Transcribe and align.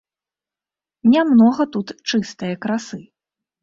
Нямнога 1.13 1.63
тут 1.79 1.87
чыстае 2.09 2.55
красы. 2.67 2.97